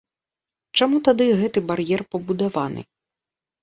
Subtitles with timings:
[0.79, 2.81] Чаму тады гэты бар'ер пабудаваны?